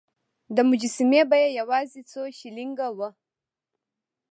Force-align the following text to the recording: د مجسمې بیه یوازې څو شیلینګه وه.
د 0.55 0.57
مجسمې 0.69 1.21
بیه 1.29 1.49
یوازې 1.59 2.01
څو 2.11 2.21
شیلینګه 2.37 2.87
وه. 2.97 3.09